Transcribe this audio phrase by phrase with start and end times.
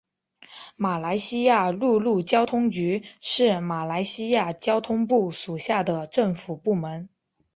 [0.77, 7.07] 马来西亚陆路交通局是马来西亚交通部属下的政府部门。